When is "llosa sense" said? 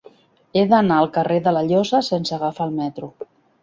1.69-2.39